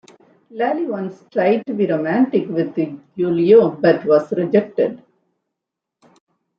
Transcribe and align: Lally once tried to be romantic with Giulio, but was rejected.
Lally 0.49 0.87
once 0.87 1.25
tried 1.31 1.63
to 1.67 1.75
be 1.75 1.85
romantic 1.85 2.49
with 2.49 2.73
Giulio, 3.15 3.69
but 3.69 4.03
was 4.03 4.31
rejected. 4.33 4.99